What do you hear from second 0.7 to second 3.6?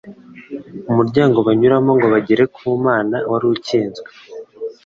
umuryango banyuramo ngo bagere ku Mana wari